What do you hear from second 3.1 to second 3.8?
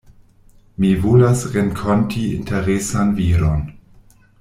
viron.